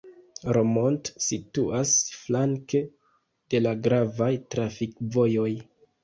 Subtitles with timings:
[0.57, 1.91] Romont situas
[2.21, 2.81] flanke
[3.55, 5.47] de la gravaj trafikvojoj.